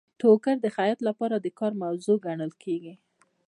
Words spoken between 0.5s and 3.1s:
د خیاط لپاره د کار موضوع ګڼل کیږي.